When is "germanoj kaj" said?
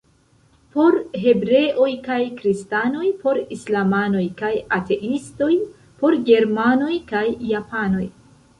6.33-7.25